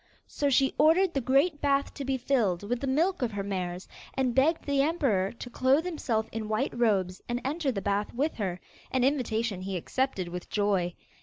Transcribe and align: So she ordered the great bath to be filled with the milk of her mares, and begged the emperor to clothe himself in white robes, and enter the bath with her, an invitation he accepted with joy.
So 0.25 0.49
she 0.49 0.73
ordered 0.79 1.13
the 1.13 1.21
great 1.21 1.61
bath 1.61 1.93
to 1.93 2.03
be 2.03 2.17
filled 2.17 2.63
with 2.63 2.79
the 2.79 2.87
milk 2.87 3.21
of 3.21 3.33
her 3.33 3.43
mares, 3.43 3.87
and 4.15 4.33
begged 4.33 4.65
the 4.65 4.81
emperor 4.81 5.31
to 5.33 5.49
clothe 5.51 5.85
himself 5.85 6.27
in 6.31 6.49
white 6.49 6.75
robes, 6.75 7.21
and 7.29 7.39
enter 7.45 7.71
the 7.71 7.83
bath 7.83 8.11
with 8.11 8.37
her, 8.37 8.59
an 8.89 9.03
invitation 9.03 9.61
he 9.61 9.77
accepted 9.77 10.29
with 10.29 10.49
joy. 10.49 10.95